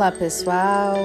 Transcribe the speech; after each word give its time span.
Olá 0.00 0.12
pessoal, 0.12 0.96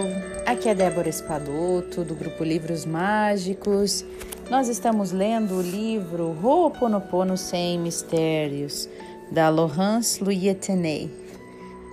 aqui 0.46 0.70
é 0.70 0.74
Débora 0.74 1.10
Espadoto 1.10 2.02
do 2.06 2.16
grupo 2.16 2.46
Livros 2.46 2.86
Mágicos. 2.86 4.06
Nós 4.50 4.70
estamos 4.70 5.12
lendo 5.12 5.56
o 5.56 5.62
livro 5.62 6.34
Ho'oponopono 6.42 7.36
Sem 7.36 7.78
Mistérios, 7.78 8.88
da 9.30 9.50
Laurence 9.50 10.24
Louis 10.24 10.40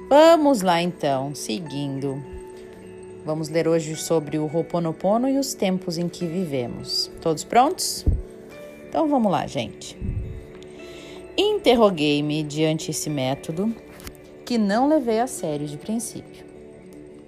Vamos 0.08 0.62
lá 0.62 0.80
então, 0.80 1.34
seguindo. 1.34 2.22
Vamos 3.26 3.48
ler 3.48 3.66
hoje 3.66 3.96
sobre 3.96 4.38
o 4.38 4.44
Ho'oponopono 4.44 5.28
e 5.28 5.38
os 5.38 5.54
tempos 5.54 5.98
em 5.98 6.08
que 6.08 6.24
vivemos. 6.24 7.10
Todos 7.20 7.42
prontos? 7.42 8.06
Então 8.88 9.08
vamos 9.08 9.32
lá, 9.32 9.44
gente. 9.48 9.98
Interroguei-me 11.36 12.44
diante 12.44 12.92
esse 12.92 13.10
método 13.10 13.74
que 14.44 14.56
não 14.56 14.88
levei 14.88 15.18
a 15.18 15.26
sério 15.26 15.66
de 15.66 15.76
princípio. 15.76 16.51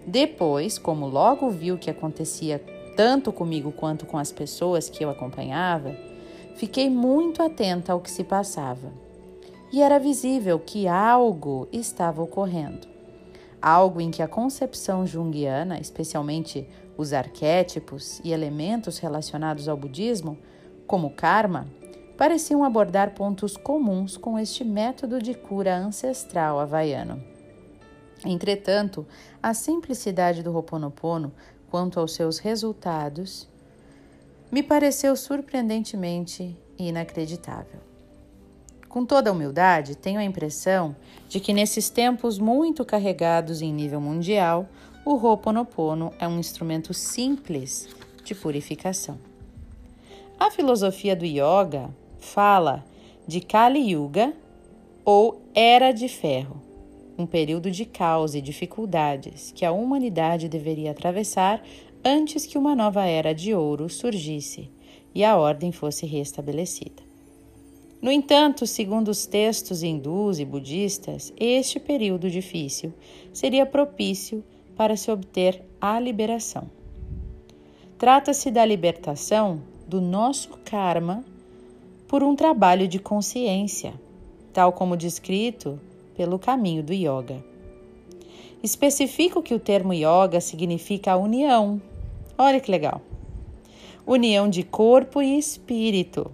Depois, 0.06 0.78
como 0.78 1.06
logo 1.06 1.48
vi 1.50 1.72
o 1.72 1.78
que 1.78 1.90
acontecia 1.90 2.62
tanto 2.96 3.32
comigo 3.32 3.72
quanto 3.72 4.06
com 4.06 4.18
as 4.18 4.30
pessoas 4.30 4.88
que 4.88 5.04
eu 5.04 5.10
acompanhava, 5.10 5.96
fiquei 6.56 6.88
muito 6.88 7.42
atenta 7.42 7.92
ao 7.92 8.00
que 8.00 8.10
se 8.10 8.22
passava. 8.22 8.92
E 9.72 9.82
era 9.82 9.98
visível 9.98 10.58
que 10.58 10.86
algo 10.86 11.66
estava 11.72 12.22
ocorrendo. 12.22 12.86
Algo 13.60 14.00
em 14.00 14.10
que 14.10 14.22
a 14.22 14.28
concepção 14.28 15.06
junguiana, 15.06 15.80
especialmente 15.80 16.68
os 16.96 17.12
arquétipos 17.12 18.20
e 18.22 18.32
elementos 18.32 18.98
relacionados 18.98 19.68
ao 19.68 19.76
budismo, 19.76 20.38
como 20.86 21.10
karma, 21.10 21.66
pareciam 22.16 22.62
abordar 22.62 23.14
pontos 23.14 23.56
comuns 23.56 24.16
com 24.16 24.38
este 24.38 24.62
método 24.62 25.20
de 25.20 25.34
cura 25.34 25.76
ancestral 25.76 26.60
havaiano. 26.60 27.33
Entretanto, 28.24 29.06
a 29.42 29.52
simplicidade 29.52 30.42
do 30.42 30.52
Ho'oponopono 30.52 31.32
quanto 31.70 32.00
aos 32.00 32.14
seus 32.14 32.38
resultados 32.38 33.48
me 34.50 34.62
pareceu 34.62 35.16
surpreendentemente 35.16 36.56
inacreditável. 36.78 37.80
Com 38.88 39.04
toda 39.04 39.32
humildade, 39.32 39.96
tenho 39.96 40.20
a 40.20 40.24
impressão 40.24 40.94
de 41.28 41.40
que 41.40 41.52
nesses 41.52 41.90
tempos 41.90 42.38
muito 42.38 42.84
carregados 42.84 43.60
em 43.60 43.72
nível 43.72 44.00
mundial, 44.00 44.68
o 45.04 45.16
Ho'oponopono 45.16 46.12
é 46.18 46.28
um 46.28 46.38
instrumento 46.38 46.94
simples 46.94 47.88
de 48.22 48.34
purificação. 48.34 49.18
A 50.38 50.50
filosofia 50.50 51.16
do 51.16 51.24
yoga 51.24 51.90
fala 52.18 52.84
de 53.26 53.40
Kali 53.40 53.92
Yuga 53.92 54.32
ou 55.04 55.42
Era 55.54 55.92
de 55.92 56.08
Ferro, 56.08 56.62
um 57.16 57.26
período 57.26 57.70
de 57.70 57.84
caos 57.84 58.34
e 58.34 58.40
dificuldades 58.40 59.52
que 59.52 59.64
a 59.64 59.72
humanidade 59.72 60.48
deveria 60.48 60.90
atravessar 60.90 61.62
antes 62.04 62.44
que 62.44 62.58
uma 62.58 62.74
nova 62.74 63.04
era 63.04 63.34
de 63.34 63.54
ouro 63.54 63.88
surgisse 63.88 64.70
e 65.14 65.24
a 65.24 65.36
ordem 65.36 65.72
fosse 65.72 66.06
restabelecida. 66.06 67.02
No 68.02 68.10
entanto, 68.10 68.66
segundo 68.66 69.08
os 69.08 69.24
textos 69.24 69.82
hindus 69.82 70.38
e 70.38 70.44
budistas, 70.44 71.32
este 71.38 71.80
período 71.80 72.28
difícil 72.28 72.92
seria 73.32 73.64
propício 73.64 74.44
para 74.76 74.96
se 74.96 75.10
obter 75.10 75.62
a 75.80 75.98
liberação. 75.98 76.68
Trata-se 77.96 78.50
da 78.50 78.64
libertação 78.64 79.62
do 79.88 80.00
nosso 80.00 80.50
karma 80.64 81.24
por 82.06 82.22
um 82.22 82.36
trabalho 82.36 82.86
de 82.86 82.98
consciência, 82.98 83.94
tal 84.52 84.72
como 84.72 84.96
descrito 84.96 85.80
pelo 86.16 86.38
caminho 86.38 86.82
do 86.82 86.92
yoga. 86.92 87.44
Especifico 88.62 89.42
que 89.42 89.54
o 89.54 89.60
termo 89.60 89.92
yoga 89.92 90.40
significa 90.40 91.16
união. 91.16 91.82
Olha 92.38 92.58
que 92.58 92.70
legal! 92.70 93.02
União 94.06 94.48
de 94.48 94.62
corpo 94.62 95.20
e 95.20 95.38
espírito. 95.38 96.30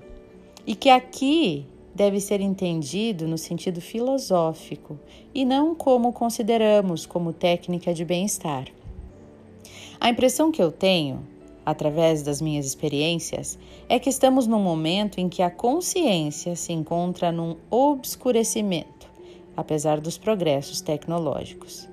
E 0.67 0.77
que 0.77 0.89
aqui 0.91 1.67
deve 1.95 2.21
ser 2.21 2.41
entendido 2.41 3.27
no 3.27 3.37
sentido 3.37 3.81
filosófico 3.81 4.99
e 5.35 5.45
não 5.45 5.75
como 5.75 6.13
consideramos 6.13 7.05
como 7.05 7.33
técnica 7.33 7.93
de 7.93 8.05
bem-estar. 8.05 8.69
A 10.01 10.09
impressão 10.09 10.53
que 10.53 10.63
eu 10.63 10.71
tenho, 10.71 11.27
através 11.67 12.23
das 12.23 12.41
minhas 12.41 12.65
experiências, 12.65 13.59
é 13.89 13.99
que 13.99 14.09
estamos 14.09 14.47
num 14.47 14.63
momento 14.63 15.19
em 15.19 15.29
que 15.29 15.43
a 15.43 15.51
consciência 15.51 16.55
se 16.55 16.73
encontra 16.73 17.33
num 17.33 17.57
obscurecimento 17.69 19.00
apesar 19.57 20.01
dos 20.01 20.17
progressos 20.17 20.81
tecnológicos. 20.81 21.89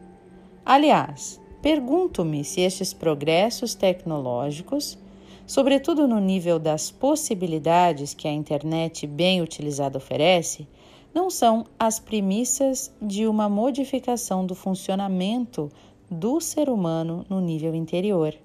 Aliás, 0.66 1.40
pergunto-me 1.62 2.44
se 2.44 2.62
estes 2.62 2.94
progressos 2.94 3.74
tecnológicos, 3.74 4.98
sobretudo 5.46 6.08
no 6.08 6.20
nível 6.20 6.60
das 6.60 6.92
possibilidades 6.92 8.14
que 8.14 8.28
a 8.28 8.32
internet 8.32 9.08
bem 9.08 9.42
utilizada 9.42 9.98
oferece, 9.98 10.68
não 11.14 11.30
são 11.30 11.66
as 11.80 12.00
premissas 12.00 12.94
de 13.02 13.26
uma 13.26 13.50
modificação 13.50 14.46
do 14.46 14.54
funcionamento 14.54 15.72
do 16.12 16.40
ser 16.40 16.70
humano 16.70 17.26
no 17.30 17.40
nível 17.40 17.74
interior 17.74 18.36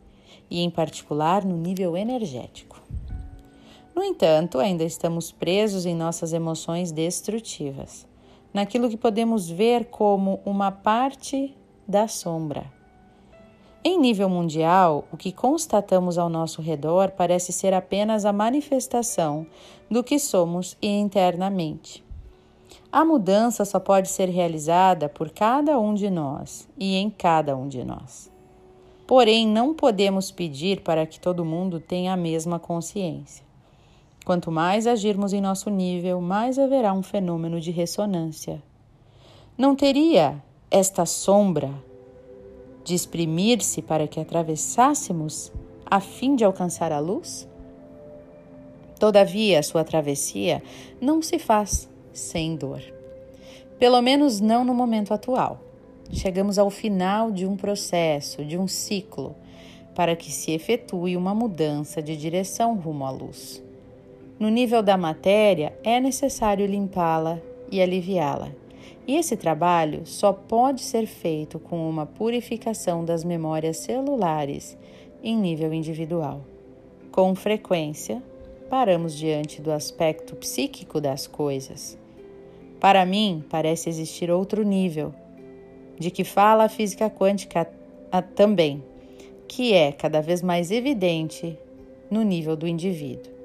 e, 0.50 0.61
em 0.61 0.71
particular, 0.71 1.44
no 1.44 1.56
nível 1.56 1.97
energético. 1.97 2.81
No 3.94 4.03
entanto, 4.03 4.59
ainda 4.59 4.84
estamos 4.84 5.31
presos 5.31 5.84
em 5.84 5.94
nossas 5.94 6.33
emoções 6.33 6.91
destrutivas 6.93 8.06
naquilo 8.52 8.88
que 8.88 8.96
podemos 8.96 9.48
ver 9.48 9.86
como 9.86 10.40
uma 10.44 10.70
parte 10.70 11.56
da 11.86 12.06
sombra. 12.06 12.64
Em 13.84 13.98
nível 13.98 14.28
mundial, 14.28 15.04
o 15.10 15.16
que 15.16 15.32
constatamos 15.32 16.16
ao 16.16 16.28
nosso 16.28 16.62
redor 16.62 17.10
parece 17.10 17.52
ser 17.52 17.74
apenas 17.74 18.24
a 18.24 18.32
manifestação 18.32 19.44
do 19.90 20.04
que 20.04 20.20
somos 20.20 20.76
internamente. 20.80 22.04
A 22.92 23.04
mudança 23.04 23.64
só 23.64 23.80
pode 23.80 24.08
ser 24.08 24.28
realizada 24.28 25.08
por 25.08 25.30
cada 25.30 25.80
um 25.80 25.94
de 25.94 26.10
nós 26.10 26.69
e 26.78 26.94
em 26.94 27.10
cada 27.10 27.56
um 27.56 27.66
de 27.66 27.84
nós. 27.84 28.30
Porém, 29.06 29.48
não 29.48 29.74
podemos 29.74 30.30
pedir 30.30 30.82
para 30.82 31.04
que 31.04 31.19
todo 31.19 31.44
mundo 31.44 31.80
tenha 31.80 32.12
a 32.12 32.16
mesma 32.16 32.58
consciência. 32.58 33.44
Quanto 34.25 34.53
mais 34.53 34.87
agirmos 34.87 35.33
em 35.33 35.41
nosso 35.41 35.69
nível, 35.69 36.21
mais 36.21 36.59
haverá 36.59 36.93
um 36.93 37.03
fenômeno 37.03 37.60
de 37.60 37.72
ressonância. 37.72 38.62
Não 39.59 39.75
teria 39.75 40.41
esta 40.71 41.05
sombra 41.05 41.71
de 42.84 42.94
exprimir-se 42.94 43.82
para 43.82 44.06
que 44.06 44.21
atravessássemos 44.21 45.53
a 45.84 45.99
fim 45.99 46.37
de 46.37 46.44
alcançar 46.44 46.93
a 46.93 47.00
luz? 47.00 47.49
Todavia, 48.99 49.59
a 49.59 49.62
sua 49.62 49.82
travessia 49.82 50.62
não 51.00 51.21
se 51.21 51.38
faz 51.38 51.88
sem 52.12 52.55
dor. 52.55 52.81
Pelo 53.77 54.00
menos 54.00 54.41
não 54.41 54.65
no 54.65 54.72
momento 54.72 55.12
atual. 55.12 55.61
Chegamos 56.12 56.59
ao 56.59 56.71
final 56.71 57.32
de 57.32 57.44
um 57.44 57.56
processo, 57.56 58.44
de 58.44 58.56
um 58.56 58.69
ciclo, 58.69 59.34
para 59.97 60.15
que 60.15 60.31
se 60.31 60.53
efetue 60.53 61.16
uma 61.16 61.34
mudança 61.34 62.00
de 62.00 62.16
direção 62.16 62.77
rumo 62.77 63.05
à 63.05 63.11
luz. 63.11 63.62
No 64.42 64.48
nível 64.48 64.82
da 64.82 64.97
matéria, 64.97 65.72
é 65.84 66.00
necessário 66.00 66.66
limpá-la 66.66 67.41
e 67.70 67.80
aliviá-la. 67.80 68.50
E 69.06 69.14
esse 69.14 69.36
trabalho 69.36 70.04
só 70.04 70.32
pode 70.32 70.80
ser 70.80 71.06
feito 71.06 71.60
com 71.60 71.88
uma 71.88 72.06
purificação 72.06 73.04
das 73.04 73.22
memórias 73.22 73.76
celulares 73.76 74.76
em 75.22 75.36
nível 75.36 75.72
individual. 75.72 76.44
Com 77.12 77.37
frequência, 77.37 78.20
paramos 78.69 79.17
diante 79.17 79.62
do 79.62 79.70
aspecto 79.70 80.34
psíquico 80.34 81.00
das 81.00 81.28
coisas. 81.28 81.96
Para 82.81 83.06
mim, 83.06 83.44
parece 83.49 83.88
existir 83.88 84.28
outro 84.28 84.64
nível, 84.64 85.14
de 85.96 86.11
que 86.11 86.25
fala 86.25 86.64
a 86.64 86.69
física 86.69 87.08
quântica 87.08 87.70
também, 88.34 88.82
que 89.46 89.72
é 89.72 89.93
cada 89.93 90.20
vez 90.20 90.43
mais 90.43 90.72
evidente 90.72 91.56
no 92.11 92.25
nível 92.25 92.56
do 92.56 92.67
indivíduo. 92.67 93.42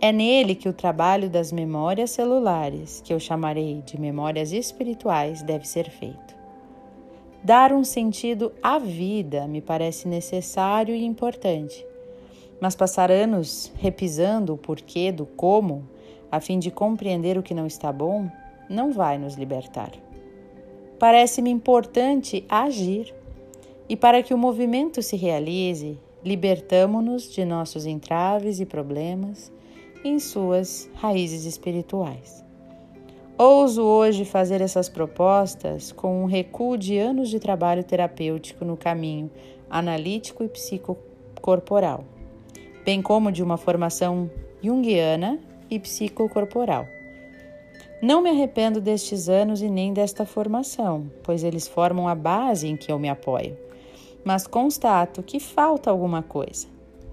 É 0.00 0.12
nele 0.12 0.54
que 0.54 0.68
o 0.68 0.72
trabalho 0.72 1.28
das 1.28 1.50
memórias 1.50 2.12
celulares, 2.12 3.02
que 3.04 3.12
eu 3.12 3.18
chamarei 3.18 3.82
de 3.84 4.00
memórias 4.00 4.52
espirituais, 4.52 5.42
deve 5.42 5.66
ser 5.66 5.90
feito. 5.90 6.36
Dar 7.42 7.72
um 7.72 7.82
sentido 7.82 8.52
à 8.62 8.78
vida 8.78 9.48
me 9.48 9.60
parece 9.60 10.06
necessário 10.06 10.94
e 10.94 11.04
importante, 11.04 11.84
mas 12.60 12.76
passar 12.76 13.10
anos 13.10 13.72
repisando 13.76 14.54
o 14.54 14.56
porquê 14.56 15.10
do 15.10 15.26
como, 15.26 15.88
a 16.30 16.40
fim 16.40 16.60
de 16.60 16.70
compreender 16.70 17.36
o 17.36 17.42
que 17.42 17.54
não 17.54 17.66
está 17.66 17.92
bom, 17.92 18.30
não 18.70 18.92
vai 18.92 19.18
nos 19.18 19.34
libertar. 19.34 19.90
Parece-me 20.96 21.50
importante 21.50 22.44
agir, 22.48 23.12
e 23.88 23.96
para 23.96 24.22
que 24.22 24.32
o 24.32 24.38
movimento 24.38 25.02
se 25.02 25.16
realize, 25.16 25.98
libertamo-nos 26.24 27.32
de 27.32 27.44
nossos 27.44 27.84
entraves 27.84 28.60
e 28.60 28.66
problemas 28.66 29.50
em 30.04 30.18
suas 30.18 30.88
raízes 30.94 31.44
espirituais. 31.44 32.44
Ouso 33.36 33.82
hoje 33.82 34.24
fazer 34.24 34.60
essas 34.60 34.88
propostas 34.88 35.92
com 35.92 36.22
um 36.22 36.26
recuo 36.26 36.76
de 36.76 36.98
anos 36.98 37.28
de 37.28 37.38
trabalho 37.38 37.84
terapêutico 37.84 38.64
no 38.64 38.76
caminho 38.76 39.30
analítico 39.70 40.42
e 40.42 40.48
psicocorporal, 40.48 42.04
bem 42.84 43.00
como 43.00 43.30
de 43.30 43.42
uma 43.42 43.56
formação 43.56 44.28
junguiana 44.60 45.38
e 45.70 45.78
psicocorporal. 45.78 46.86
Não 48.02 48.20
me 48.20 48.30
arrependo 48.30 48.80
destes 48.80 49.28
anos 49.28 49.60
e 49.60 49.68
nem 49.68 49.92
desta 49.92 50.24
formação, 50.24 51.10
pois 51.22 51.42
eles 51.44 51.66
formam 51.66 52.08
a 52.08 52.14
base 52.14 52.66
em 52.66 52.76
que 52.76 52.90
eu 52.90 52.98
me 52.98 53.08
apoio. 53.08 53.56
Mas 54.24 54.46
constato 54.46 55.22
que 55.22 55.40
falta 55.40 55.90
alguma 55.90 56.22
coisa, 56.22 56.66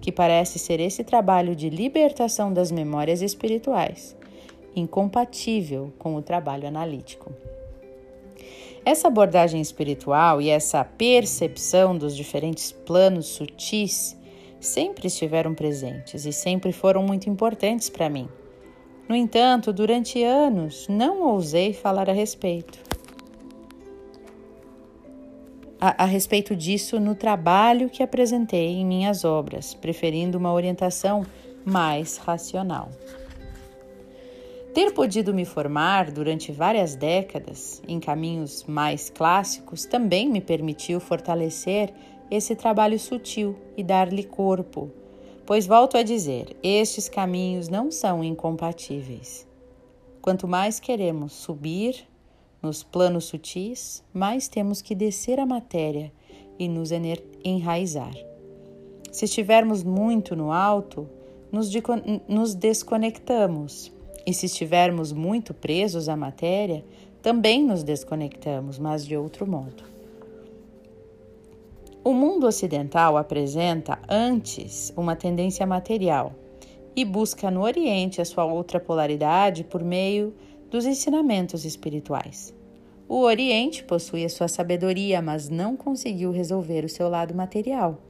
que 0.05 0.11
parece 0.11 0.59
ser 0.59 0.79
esse 0.79 1.03
trabalho 1.03 1.55
de 1.55 1.67
libertação 1.67 2.53
das 2.53 2.69
memórias 2.69 3.23
espirituais 3.23 4.15
incompatível 4.75 5.91
com 5.97 6.15
o 6.15 6.21
trabalho 6.21 6.67
analítico. 6.67 7.33
Essa 8.85 9.07
abordagem 9.07 9.59
espiritual 9.59 10.39
e 10.39 10.49
essa 10.51 10.83
percepção 10.83 11.97
dos 11.97 12.15
diferentes 12.15 12.71
planos 12.71 13.25
sutis 13.25 14.15
sempre 14.59 15.07
estiveram 15.07 15.55
presentes 15.55 16.23
e 16.23 16.31
sempre 16.31 16.71
foram 16.71 17.01
muito 17.01 17.27
importantes 17.27 17.89
para 17.89 18.07
mim. 18.07 18.29
No 19.09 19.15
entanto, 19.15 19.73
durante 19.73 20.21
anos 20.21 20.87
não 20.87 21.23
ousei 21.23 21.73
falar 21.73 22.11
a 22.11 22.13
respeito. 22.13 22.77
A, 25.80 26.04
a, 26.04 26.06
respeito 26.06 26.56
disso 26.56 27.00
no 27.00 27.16
trabalho 27.16 27.89
que 27.89 28.01
apresentei 28.01 28.69
em 28.69 28.86
minhas 28.86 29.25
obras, 29.25 29.74
preferindo 29.74 30.38
uma 30.38 30.54
orientação 30.54 31.25
mais 31.66 32.18
racional. 32.18 32.89
Ter 34.74 34.94
podido 34.94 35.33
me 35.33 35.45
formar 35.45 36.12
durante 36.12 36.51
várias 36.51 36.95
décadas 36.95 37.81
em 37.88 38.00
caminhos 38.00 38.63
mais 38.66 39.10
clássicos 39.10 39.86
também 39.86 40.30
me 40.30 40.42
permitiu 40.42 41.00
fortalecer 41.00 41.94
esse 42.30 42.56
trabalho 42.56 43.00
sutil 43.00 43.56
e 43.77 43.83
dar-lhe 43.83 44.24
corpo, 44.24 44.92
pois 45.45 45.66
volto 45.66 45.98
a 45.98 46.04
dizer, 46.04 46.57
estes 46.63 47.07
caminhos 47.07 47.69
não 47.69 47.92
são 47.92 48.24
incompatíveis. 48.24 49.48
Quanto 50.22 50.48
mais 50.48 50.80
queremos 50.80 51.33
subir 51.33 52.06
nos 52.65 52.81
planos 52.83 53.25
sutis, 53.25 54.03
mais 54.12 54.47
temos 54.47 54.81
que 54.81 54.95
descer 54.95 55.39
a 55.39 55.45
matéria 55.45 56.12
e 56.57 56.67
nos 56.67 56.89
enraizar. 57.44 58.15
Se 59.12 59.25
estivermos 59.25 59.83
muito 59.83 60.35
no 60.35 60.51
alto, 60.51 61.07
nos 62.27 62.56
desconectamos 62.56 63.94
e 64.25 64.33
se 64.33 64.47
estivermos 64.47 65.13
muito 65.13 65.53
presos 65.53 66.09
à 66.09 66.17
matéria, 66.17 66.83
também 67.21 67.63
nos 67.63 67.83
desconectamos, 67.83 68.79
mas 68.79 69.06
de 69.06 69.15
outro 69.15 69.45
modo. 69.45 69.83
O 72.03 72.13
mundo 72.13 72.47
ocidental 72.47 73.15
apresenta 73.15 74.00
antes 74.09 74.91
uma 74.97 75.15
tendência 75.15 75.67
material 75.67 76.33
e 76.95 77.06
busca 77.06 77.51
no 77.51 77.62
Oriente 77.62 78.21
a 78.21 78.25
sua 78.25 78.44
outra 78.44 78.79
polaridade 78.79 79.63
por 79.63 79.83
meio 79.83 80.33
dos 80.75 80.86
ensinamentos 80.86 81.63
espirituais. 81.63 82.54
O 83.07 83.22
Oriente 83.22 83.81
possui 83.81 84.25
a 84.25 84.30
sua 84.30 84.50
sabedoria, 84.50 85.22
mas 85.22 85.48
não 85.48 85.77
conseguiu 85.77 86.31
resolver 86.31 86.83
o 86.83 86.89
seu 86.89 87.07
lado 87.07 87.33
material. 87.33 88.01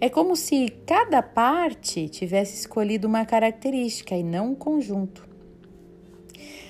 É 0.00 0.08
como 0.08 0.34
se 0.34 0.70
cada 0.86 1.20
parte 1.20 2.08
tivesse 2.08 2.54
escolhido 2.54 3.06
uma 3.06 3.26
característica 3.26 4.16
e 4.16 4.22
não 4.22 4.52
um 4.52 4.54
conjunto. 4.54 5.28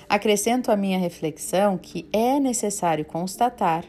Acrescento 0.09 0.69
à 0.69 0.75
minha 0.75 0.99
reflexão 0.99 1.77
que 1.77 2.09
é 2.11 2.37
necessário 2.37 3.05
constatar, 3.05 3.85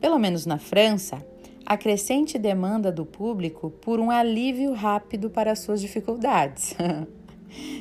pelo 0.00 0.20
menos 0.20 0.46
na 0.46 0.58
França, 0.58 1.26
a 1.66 1.76
crescente 1.76 2.38
demanda 2.38 2.92
do 2.92 3.04
público 3.04 3.72
por 3.72 3.98
um 3.98 4.08
alívio 4.08 4.72
rápido 4.72 5.30
para 5.30 5.56
suas 5.56 5.80
dificuldades. 5.80 6.76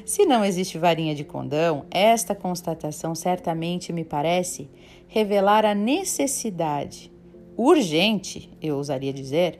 Se 0.05 0.25
não 0.25 0.45
existe 0.45 0.77
varinha 0.77 1.15
de 1.15 1.23
condão, 1.23 1.85
esta 1.89 2.35
constatação 2.35 3.15
certamente 3.15 3.91
me 3.91 4.03
parece 4.03 4.69
revelar 5.07 5.65
a 5.65 5.73
necessidade, 5.73 7.11
urgente, 7.57 8.49
eu 8.61 8.77
ousaria 8.77 9.13
dizer, 9.13 9.59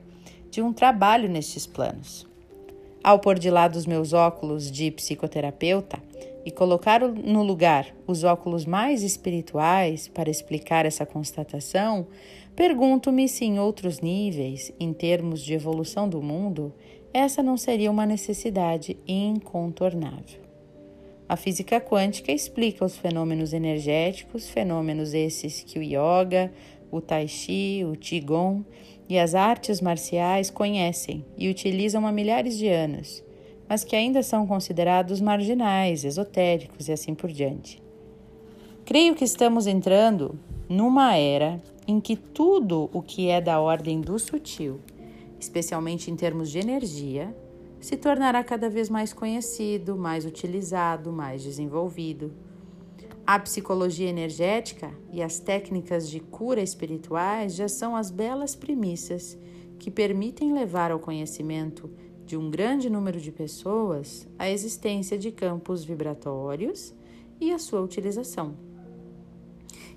de 0.51 0.61
um 0.61 0.71
trabalho 0.71 1.29
nestes 1.29 1.65
planos. 1.65 2.27
Ao 3.03 3.19
pôr 3.19 3.37
de 3.37 3.49
lado 3.49 3.75
os 3.75 3.85
meus 3.85 4.13
óculos 4.13 4.71
de 4.71 4.89
psicoterapeuta, 4.91 6.01
e 6.45 6.51
colocar 6.51 7.01
no 7.01 7.41
lugar 7.41 7.87
os 8.05 8.23
óculos 8.23 8.65
mais 8.65 9.01
espirituais 9.01 10.07
para 10.07 10.29
explicar 10.29 10.85
essa 10.85 11.03
constatação, 11.03 12.05
pergunto-me 12.55 13.27
se 13.27 13.43
em 13.45 13.59
outros 13.59 13.99
níveis, 13.99 14.71
em 14.79 14.93
termos 14.93 15.41
de 15.41 15.55
evolução 15.55 16.07
do 16.07 16.21
mundo, 16.21 16.71
essa 17.17 17.41
não 17.41 17.57
seria 17.57 17.89
uma 17.89 18.05
necessidade 18.05 18.97
incontornável. 19.07 20.41
A 21.27 21.35
física 21.35 21.79
quântica 21.79 22.31
explica 22.31 22.85
os 22.85 22.97
fenômenos 22.97 23.53
energéticos, 23.53 24.49
fenômenos 24.49 25.13
esses 25.13 25.61
que 25.61 25.79
o 25.79 25.83
yoga, 25.83 26.51
o 26.91 27.01
tai 27.01 27.27
chi, 27.27 27.83
o 27.83 27.95
qigong 27.95 28.63
e 29.09 29.17
as 29.17 29.33
artes 29.33 29.81
marciais 29.81 30.49
conhecem 30.49 31.25
e 31.37 31.49
utilizam 31.49 32.05
há 32.05 32.11
milhares 32.11 32.57
de 32.57 32.67
anos 32.67 33.23
mas 33.67 33.83
que 33.83 33.95
ainda 33.95 34.21
são 34.21 34.45
considerados 34.45 35.19
marginais, 35.19 36.05
esotéricos 36.05 36.87
e 36.87 36.91
assim 36.91 37.15
por 37.15 37.31
diante. 37.31 37.81
Creio 38.85 39.15
que 39.15 39.23
estamos 39.23 39.65
entrando 39.65 40.37
numa 40.69 41.15
era 41.15 41.61
em 41.87 41.99
que 41.99 42.15
tudo 42.15 42.89
o 42.93 43.01
que 43.01 43.29
é 43.29 43.41
da 43.41 43.59
ordem 43.59 44.01
do 44.01 44.17
sutil, 44.19 44.79
especialmente 45.45 46.11
em 46.11 46.15
termos 46.15 46.49
de 46.49 46.59
energia, 46.59 47.35
se 47.79 47.95
tornará 47.95 48.43
cada 48.43 48.69
vez 48.69 48.89
mais 48.89 49.13
conhecido, 49.13 49.95
mais 49.95 50.25
utilizado, 50.25 51.11
mais 51.11 51.43
desenvolvido. 51.43 52.33
A 53.25 53.39
psicologia 53.39 54.09
energética 54.09 54.91
e 55.11 55.21
as 55.21 55.39
técnicas 55.39 56.09
de 56.09 56.19
cura 56.19 56.61
espirituais 56.61 57.55
já 57.55 57.67
são 57.67 57.95
as 57.95 58.11
belas 58.11 58.55
premissas 58.55 59.37
que 59.79 59.89
permitem 59.89 60.53
levar 60.53 60.91
ao 60.91 60.99
conhecimento 60.99 61.89
de 62.25 62.35
um 62.35 62.49
grande 62.49 62.89
número 62.89 63.19
de 63.19 63.31
pessoas 63.31 64.27
a 64.37 64.49
existência 64.49 65.17
de 65.17 65.31
campos 65.31 65.83
vibratórios 65.83 66.93
e 67.39 67.51
a 67.51 67.59
sua 67.59 67.81
utilização. 67.81 68.55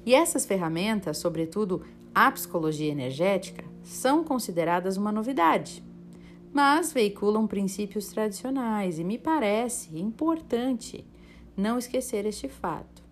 E 0.05 0.15
essas 0.15 0.45
ferramentas, 0.45 1.19
sobretudo 1.19 1.83
a 2.15 2.31
psicologia 2.31 2.91
energética, 2.91 3.65
são 3.89 4.23
consideradas 4.23 4.99
uma 4.99 5.11
novidade, 5.11 5.83
mas 6.53 6.93
veiculam 6.93 7.47
princípios 7.47 8.09
tradicionais 8.09 8.99
e 8.99 9.05
me 9.05 9.17
parece 9.17 9.99
importante 9.99 11.05
não 11.57 11.79
esquecer 11.79 12.27
este 12.27 12.49
fato. 12.49 13.03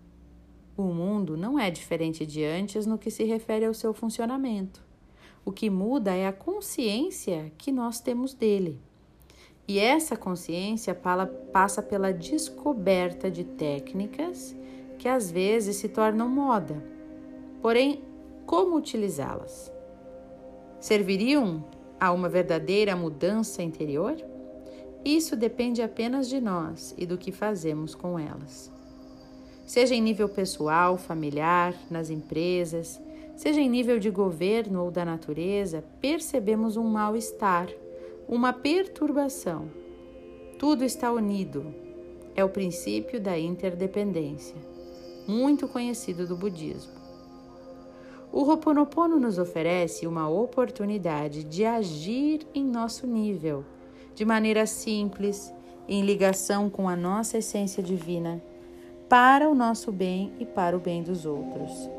O 0.77 0.83
mundo 0.83 1.35
não 1.35 1.57
é 1.57 1.71
diferente 1.71 2.27
de 2.27 2.43
antes 2.43 2.85
no 2.85 2.99
que 2.99 3.09
se 3.09 3.23
refere 3.23 3.65
ao 3.65 3.73
seu 3.73 3.91
funcionamento. 3.91 4.85
O 5.43 5.51
que 5.51 5.67
muda 5.67 6.13
é 6.13 6.27
a 6.27 6.33
consciência 6.33 7.51
que 7.57 7.71
nós 7.71 7.99
temos 7.99 8.35
dele. 8.35 8.79
E 9.67 9.79
essa 9.79 10.15
consciência 10.15 10.95
passa 11.51 11.81
pela 11.81 12.13
descoberta 12.13 13.31
de 13.31 13.43
técnicas 13.43 14.55
que 14.99 15.07
às 15.07 15.31
vezes 15.31 15.77
se 15.77 15.89
tornam 15.89 16.29
moda. 16.29 16.83
Porém, 17.61 18.03
como 18.45 18.75
utilizá-las? 18.75 19.75
Serviriam 20.79 21.63
a 21.99 22.11
uma 22.11 22.29
verdadeira 22.29 22.95
mudança 22.95 23.63
interior? 23.63 24.15
Isso 25.03 25.35
depende 25.35 25.81
apenas 25.81 26.27
de 26.27 26.39
nós 26.39 26.93
e 26.97 27.05
do 27.05 27.17
que 27.17 27.31
fazemos 27.31 27.95
com 27.95 28.19
elas. 28.19 28.71
Seja 29.65 29.95
em 29.95 30.01
nível 30.01 30.29
pessoal, 30.29 30.97
familiar, 30.97 31.73
nas 31.89 32.09
empresas, 32.09 33.01
seja 33.35 33.59
em 33.59 33.69
nível 33.69 33.99
de 33.99 34.09
governo 34.09 34.83
ou 34.83 34.91
da 34.91 35.03
natureza, 35.03 35.83
percebemos 35.99 36.77
um 36.77 36.85
mal-estar 36.85 37.67
uma 38.27 38.51
perturbação. 38.51 39.71
Tudo 40.59 40.83
está 40.83 41.11
unido. 41.11 41.73
É 42.35 42.43
o 42.43 42.49
princípio 42.49 43.21
da 43.21 43.39
interdependência, 43.39 44.55
muito 45.25 45.67
conhecido 45.67 46.27
do 46.27 46.35
budismo. 46.35 46.96
O 48.37 48.43
Ho'oponopono 48.43 49.19
nos 49.19 49.39
oferece 49.39 50.05
uma 50.05 50.29
oportunidade 50.29 51.43
de 51.43 51.65
agir 51.65 52.47
em 52.53 52.63
nosso 52.63 53.07
nível, 53.07 53.65
de 54.13 54.23
maneira 54.23 54.67
simples, 54.67 55.51
em 55.87 56.03
ligação 56.03 56.69
com 56.69 56.87
a 56.87 56.95
nossa 56.95 57.39
essência 57.39 57.81
divina, 57.81 58.39
para 59.09 59.49
o 59.49 59.55
nosso 59.55 59.91
bem 59.91 60.31
e 60.37 60.45
para 60.45 60.77
o 60.77 60.79
bem 60.79 61.01
dos 61.01 61.25
outros. 61.25 61.89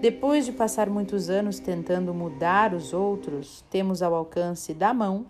Depois 0.00 0.46
de 0.46 0.52
passar 0.52 0.88
muitos 0.88 1.28
anos 1.28 1.58
tentando 1.58 2.14
mudar 2.14 2.72
os 2.72 2.92
outros, 2.92 3.64
temos 3.68 4.02
ao 4.02 4.14
alcance 4.14 4.72
da 4.72 4.94
mão 4.94 5.26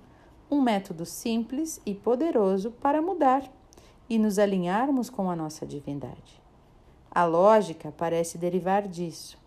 um 0.50 0.60
método 0.60 1.06
simples 1.06 1.80
e 1.86 1.94
poderoso 1.94 2.70
para 2.72 3.00
mudar 3.00 3.42
e 4.06 4.18
nos 4.18 4.38
alinharmos 4.38 5.08
com 5.08 5.30
a 5.30 5.34
nossa 5.34 5.64
divindade. 5.64 6.42
A 7.10 7.24
lógica 7.24 7.90
parece 7.96 8.36
derivar 8.36 8.86
disso. 8.86 9.45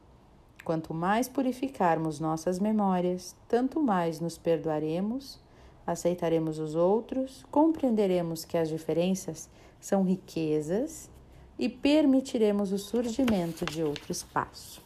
Quanto 0.63 0.93
mais 0.93 1.27
purificarmos 1.27 2.19
nossas 2.19 2.59
memórias, 2.59 3.35
tanto 3.47 3.81
mais 3.81 4.19
nos 4.19 4.37
perdoaremos, 4.37 5.39
aceitaremos 5.85 6.59
os 6.59 6.75
outros, 6.75 7.45
compreenderemos 7.49 8.45
que 8.45 8.57
as 8.57 8.69
diferenças 8.69 9.49
são 9.79 10.03
riquezas 10.03 11.09
e 11.57 11.67
permitiremos 11.67 12.71
o 12.71 12.77
surgimento 12.77 13.65
de 13.65 13.83
outro 13.83 14.11
espaço. 14.11 14.81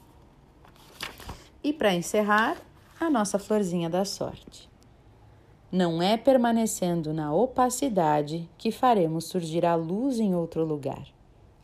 E 1.63 1.71
para 1.73 1.93
encerrar, 1.93 2.57
a 2.99 3.09
nossa 3.09 3.37
florzinha 3.37 3.89
da 3.89 4.05
sorte. 4.05 4.69
Não 5.71 6.01
é 6.01 6.15
permanecendo 6.17 7.13
na 7.13 7.33
opacidade 7.33 8.49
que 8.57 8.71
faremos 8.71 9.25
surgir 9.25 9.65
a 9.65 9.75
luz 9.75 10.19
em 10.19 10.35
outro 10.35 10.63
lugar. 10.63 11.07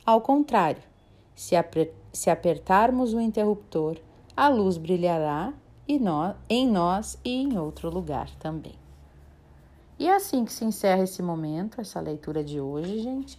Ao 0.06 0.20
contrário, 0.20 0.82
se, 1.36 1.56
se 2.12 2.30
apertarmos 2.30 3.14
o 3.14 3.20
interruptor, 3.20 3.98
a 4.36 4.48
luz 4.48 4.78
brilhará 4.78 5.54
em 5.88 6.68
nós 6.70 7.18
e 7.26 7.42
em 7.42 7.58
outro 7.58 7.90
lugar 7.90 8.30
também. 8.40 8.76
E 9.98 10.08
é 10.08 10.16
assim 10.16 10.46
que 10.46 10.54
se 10.54 10.64
encerra 10.64 11.04
esse 11.04 11.22
momento, 11.22 11.82
essa 11.82 12.00
leitura 12.00 12.44
de 12.44 12.60
hoje, 12.60 13.00
gente. 13.00 13.38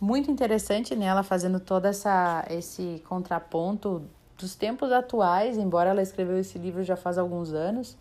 Muito 0.00 0.30
interessante 0.30 0.96
nela, 0.96 1.22
fazendo 1.22 1.60
todo 1.60 1.84
essa, 1.84 2.46
esse 2.48 3.02
contraponto 3.06 4.02
dos 4.38 4.54
tempos 4.54 4.90
atuais, 4.90 5.58
embora 5.58 5.90
ela 5.90 6.00
escreveu 6.00 6.38
esse 6.38 6.58
livro 6.58 6.82
já 6.82 6.96
faz 6.96 7.18
alguns 7.18 7.52
anos. 7.52 7.96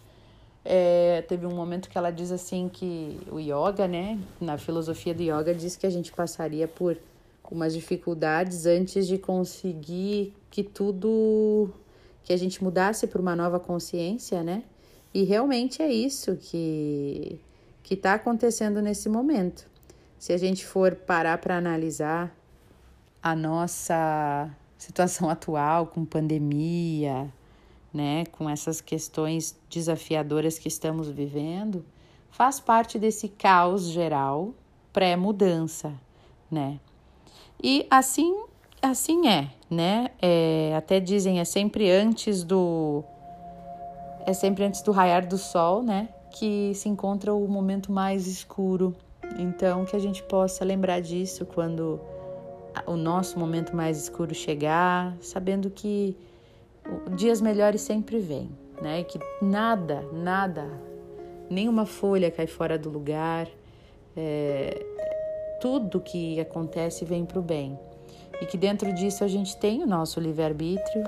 É, 0.64 1.24
teve 1.28 1.46
um 1.46 1.54
momento 1.54 1.90
que 1.90 1.98
ela 1.98 2.12
diz 2.12 2.32
assim 2.32 2.70
que 2.70 3.20
o 3.30 3.40
yoga, 3.40 3.88
né, 3.88 4.18
na 4.40 4.58
filosofia 4.58 5.14
do 5.14 5.22
yoga, 5.22 5.54
diz 5.54 5.76
que 5.76 5.86
a 5.86 5.90
gente 5.90 6.14
passaria 6.14 6.68
por 6.68 6.98
umas 7.56 7.74
dificuldades 7.74 8.66
antes 8.66 9.08
de 9.08 9.18
conseguir 9.18 10.34
que 10.50 10.64
tudo 10.64 11.70
que 12.24 12.34
a 12.34 12.38
gente 12.38 12.64
mudasse 12.64 13.08
para 13.08 13.22
uma 13.22 13.36
nova 13.36 13.60
consciência, 13.60 14.44
né? 14.44 14.64
E 15.14 15.24
realmente 15.24 15.82
é 15.82 15.92
isso 15.92 16.36
que 16.38 17.40
que 17.82 17.96
está 17.96 18.14
acontecendo 18.14 18.84
nesse 18.84 19.10
momento. 19.10 19.68
Se 20.20 20.32
a 20.32 20.38
gente 20.38 20.64
for 20.64 20.94
parar 20.94 21.40
para 21.40 21.58
analisar 21.58 22.36
a 23.24 23.36
nossa 23.36 24.48
situação 24.78 25.28
atual 25.32 25.88
com 25.88 26.06
pandemia, 26.06 27.34
né, 27.92 28.26
com 28.28 28.48
essas 28.48 28.80
questões 28.80 29.58
desafiadoras 29.70 30.60
que 30.60 30.68
estamos 30.68 31.10
vivendo, 31.10 31.84
faz 32.30 32.60
parte 32.60 33.00
desse 33.00 33.28
caos 33.28 33.86
geral 33.86 34.54
pré-mudança, 34.94 35.94
né? 36.52 36.80
E 37.62 37.86
assim 37.90 38.44
assim 38.82 39.28
é, 39.28 39.50
né? 39.70 40.10
É, 40.22 40.74
até 40.78 41.00
dizem 41.00 41.40
é 41.40 41.46
sempre 41.46 41.90
antes 41.92 42.44
do 42.44 43.04
é 44.26 44.34
sempre 44.34 44.64
antes 44.64 44.82
do 44.82 44.92
raiar 44.92 45.28
do 45.28 45.38
sol, 45.38 45.84
né? 45.84 46.10
Que 46.32 46.74
se 46.76 46.88
encontra 46.88 47.34
o 47.34 47.48
momento 47.48 47.92
mais 47.92 48.28
escuro. 48.28 48.96
Então 49.38 49.86
que 49.86 49.96
a 49.96 50.00
gente 50.00 50.24
possa 50.24 50.64
lembrar 50.64 51.02
disso 51.02 51.46
quando 51.46 52.00
o 52.86 52.96
nosso 52.96 53.38
momento 53.38 53.76
mais 53.76 53.98
escuro 53.98 54.34
chegar, 54.34 55.16
sabendo 55.22 55.70
que 55.70 56.16
dias 57.16 57.42
melhores 57.42 57.82
sempre 57.82 58.20
vêm, 58.20 58.50
né? 58.82 59.04
Que 59.04 59.20
nada, 59.42 60.02
nada, 60.14 60.70
nenhuma 61.50 61.86
folha 61.86 62.32
cai 62.32 62.48
fora 62.48 62.78
do 62.78 62.90
lugar. 62.90 63.48
É, 64.16 64.86
tudo 65.60 66.00
que 66.00 66.40
acontece 66.40 67.06
vem 67.06 67.26
para 67.26 67.40
o 67.40 67.42
bem 67.42 67.78
e 68.42 68.46
que 68.46 68.58
dentro 68.58 68.94
disso 68.94 69.24
a 69.24 69.28
gente 69.28 69.58
tem 69.58 69.84
o 69.84 69.88
nosso 69.88 70.20
livre-arbítrio 70.20 71.04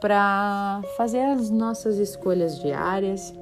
para 0.00 0.80
fazer 0.96 1.20
as 1.20 1.50
nossas 1.50 1.98
escolhas 1.98 2.60
diárias, 2.60 3.34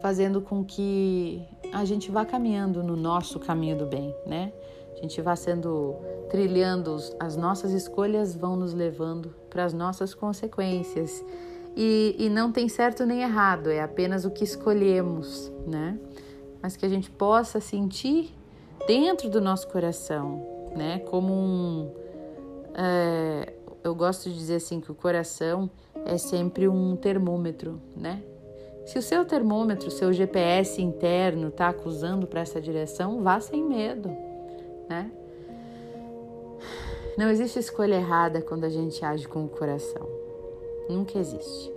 fazendo 0.00 0.40
com 0.40 0.64
que 0.64 1.42
a 1.72 1.84
gente 1.84 2.10
vá 2.10 2.24
caminhando 2.24 2.82
no 2.82 2.96
nosso 2.96 3.38
caminho 3.38 3.76
do 3.76 3.86
bem, 3.86 4.14
né? 4.26 4.52
A 4.96 5.00
gente 5.02 5.20
vá 5.20 5.34
sendo 5.34 5.96
trilhando 6.30 6.96
as 7.20 7.36
nossas 7.36 7.72
escolhas 7.72 8.34
vão 8.34 8.56
nos 8.56 8.72
levando 8.72 9.34
para 9.50 9.64
as 9.64 9.72
nossas 9.72 10.14
consequências. 10.14 11.22
E, 11.76 12.14
e 12.18 12.28
não 12.28 12.52
tem 12.52 12.68
certo 12.68 13.04
nem 13.04 13.22
errado, 13.22 13.70
é 13.70 13.80
apenas 13.80 14.24
o 14.24 14.30
que 14.30 14.44
escolhemos, 14.44 15.50
né? 15.66 15.98
Mas 16.62 16.76
que 16.76 16.84
a 16.84 16.88
gente 16.88 17.10
possa 17.10 17.60
sentir 17.60 18.32
dentro 18.86 19.28
do 19.28 19.40
nosso 19.40 19.68
coração 19.68 20.52
né? 20.76 20.98
Como 21.00 21.32
um. 21.32 21.90
É, 22.74 23.52
eu 23.84 23.94
gosto 23.94 24.30
de 24.30 24.36
dizer 24.36 24.56
assim 24.56 24.80
que 24.80 24.90
o 24.90 24.94
coração 24.94 25.70
é 26.04 26.16
sempre 26.16 26.68
um 26.68 26.96
termômetro, 26.96 27.80
né? 27.96 28.22
Se 28.86 28.98
o 28.98 29.02
seu 29.02 29.24
termômetro, 29.24 29.90
seu 29.90 30.12
GPS 30.12 30.82
interno 30.82 31.48
está 31.48 31.68
acusando 31.68 32.26
para 32.26 32.40
essa 32.40 32.60
direção, 32.60 33.22
vá 33.22 33.38
sem 33.38 33.62
medo, 33.62 34.08
né? 34.88 35.10
Não 37.16 37.28
existe 37.28 37.58
escolha 37.58 37.96
errada 37.96 38.40
quando 38.40 38.64
a 38.64 38.68
gente 38.68 39.04
age 39.04 39.28
com 39.28 39.44
o 39.44 39.48
coração. 39.48 40.08
Nunca 40.88 41.18
existe. 41.18 41.72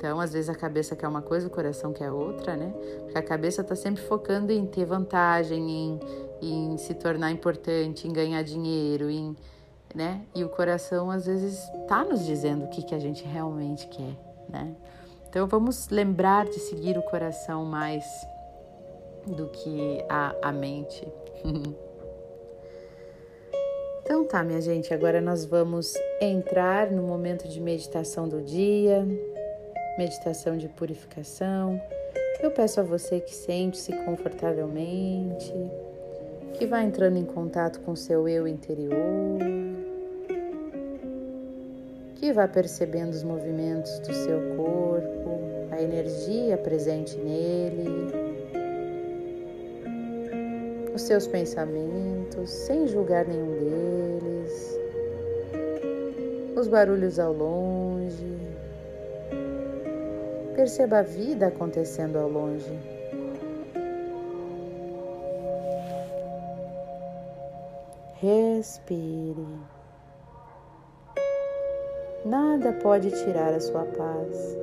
Então, 0.00 0.18
às 0.18 0.32
vezes 0.32 0.48
a 0.48 0.54
cabeça 0.54 0.96
quer 0.96 1.06
uma 1.06 1.20
coisa, 1.20 1.46
o 1.46 1.50
coração 1.50 1.92
quer 1.92 2.10
outra, 2.10 2.56
né? 2.56 2.72
Porque 3.02 3.18
a 3.18 3.22
cabeça 3.22 3.60
está 3.60 3.76
sempre 3.76 4.02
focando 4.02 4.50
em 4.50 4.64
ter 4.64 4.86
vantagem, 4.86 5.70
em, 5.70 6.00
em 6.40 6.78
se 6.78 6.94
tornar 6.94 7.30
importante, 7.30 8.08
em 8.08 8.10
ganhar 8.10 8.42
dinheiro, 8.42 9.10
em, 9.10 9.36
né? 9.94 10.22
E 10.34 10.42
o 10.42 10.48
coração 10.48 11.10
às 11.10 11.26
vezes 11.26 11.62
está 11.82 12.02
nos 12.02 12.24
dizendo 12.24 12.64
o 12.64 12.68
que, 12.68 12.82
que 12.82 12.94
a 12.94 12.98
gente 12.98 13.24
realmente 13.24 13.88
quer, 13.88 14.16
né? 14.48 14.74
Então 15.28 15.46
vamos 15.46 15.90
lembrar 15.90 16.46
de 16.46 16.58
seguir 16.60 16.96
o 16.96 17.02
coração 17.02 17.66
mais 17.66 18.02
do 19.26 19.48
que 19.48 20.02
a, 20.08 20.34
a 20.40 20.50
mente. 20.50 21.06
então 24.02 24.24
tá, 24.24 24.42
minha 24.42 24.62
gente, 24.62 24.94
agora 24.94 25.20
nós 25.20 25.44
vamos 25.44 25.92
entrar 26.22 26.90
no 26.90 27.02
momento 27.02 27.46
de 27.46 27.60
meditação 27.60 28.26
do 28.26 28.40
dia, 28.40 29.06
meditação 29.98 30.56
de 30.56 30.68
purificação. 30.68 31.80
Eu 32.42 32.50
peço 32.50 32.80
a 32.80 32.82
você 32.82 33.20
que 33.20 33.34
sente-se 33.34 33.92
confortavelmente 34.04 35.52
que 36.54 36.66
vai 36.66 36.84
entrando 36.84 37.16
em 37.16 37.24
contato 37.24 37.80
com 37.80 37.96
seu 37.96 38.28
eu 38.28 38.46
interior, 38.46 39.38
que 42.16 42.32
vai 42.32 42.46
percebendo 42.46 43.12
os 43.12 43.22
movimentos 43.22 43.98
do 44.00 44.12
seu 44.12 44.56
corpo, 44.56 45.40
a 45.70 45.80
energia 45.80 46.58
presente 46.58 47.16
nele, 47.16 48.12
os 50.94 51.02
seus 51.02 51.26
pensamentos, 51.26 52.50
sem 52.50 52.86
julgar 52.86 53.26
nenhum 53.26 53.52
deles, 53.52 54.78
os 56.56 56.68
barulhos 56.68 57.18
ao 57.18 57.32
longe. 57.32 58.39
Perceba 60.60 60.98
a 60.98 61.02
vida 61.02 61.46
acontecendo 61.46 62.18
ao 62.18 62.28
longe. 62.28 62.70
Respire. 68.16 69.46
Nada 72.26 72.74
pode 72.74 73.10
tirar 73.10 73.54
a 73.54 73.60
sua 73.60 73.86
paz, 73.86 74.58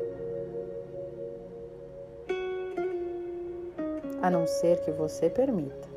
a 4.22 4.30
não 4.30 4.46
ser 4.46 4.80
que 4.82 4.92
você 4.92 5.32
permita. 5.32 5.88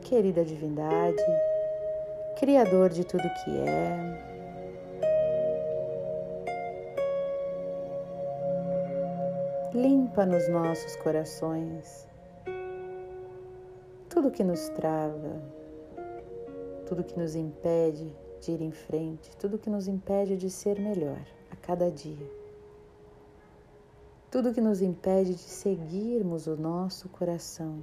Querida 0.00 0.42
Divindade, 0.46 1.22
Criador 2.38 2.88
de 2.88 3.04
tudo 3.04 3.24
que 3.44 3.68
é, 3.68 4.37
limpa 9.74 10.24
nos 10.24 10.48
nossos 10.48 10.96
corações 10.96 12.08
tudo 14.08 14.30
que 14.30 14.42
nos 14.42 14.68
trava, 14.70 15.42
tudo 16.86 17.04
que 17.04 17.18
nos 17.18 17.34
impede 17.34 18.10
de 18.40 18.52
ir 18.52 18.62
em 18.62 18.72
frente, 18.72 19.30
tudo 19.36 19.58
que 19.58 19.68
nos 19.68 19.86
impede 19.86 20.36
de 20.36 20.48
ser 20.48 20.80
melhor 20.80 21.20
a 21.50 21.56
cada 21.56 21.90
dia, 21.90 22.28
tudo 24.30 24.54
que 24.54 24.60
nos 24.60 24.80
impede 24.80 25.34
de 25.34 25.40
seguirmos 25.40 26.46
o 26.46 26.56
nosso 26.56 27.08
coração. 27.10 27.82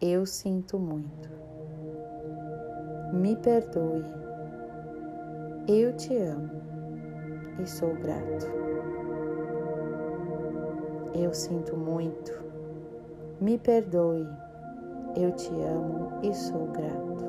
Eu 0.00 0.24
sinto 0.26 0.78
muito. 0.78 1.28
Me 3.12 3.34
perdoe. 3.36 4.27
Eu 5.70 5.92
te 5.92 6.16
amo 6.16 6.48
e 7.62 7.66
sou 7.68 7.94
grato. 7.96 8.46
Eu 11.14 11.34
sinto 11.34 11.76
muito. 11.76 12.32
Me 13.38 13.58
perdoe. 13.58 14.26
Eu 15.14 15.30
te 15.32 15.50
amo 15.50 16.20
e 16.22 16.34
sou 16.34 16.68
grato. 16.68 17.22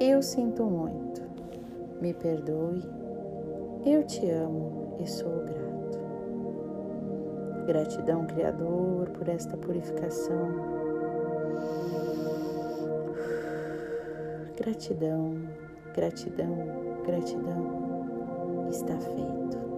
Eu 0.00 0.20
sinto 0.20 0.64
muito. 0.64 1.22
Me 2.00 2.12
perdoe. 2.12 2.82
Eu 3.86 4.02
te 4.02 4.28
amo 4.28 4.96
e 4.98 5.06
sou 5.06 5.44
grato. 5.44 5.98
Gratidão, 7.68 8.26
Criador, 8.26 9.10
por 9.10 9.28
esta 9.28 9.56
purificação. 9.56 10.48
Gratidão, 14.56 15.36
gratidão, 15.94 17.02
gratidão. 17.06 18.68
Está 18.70 18.96
feito. 18.98 19.73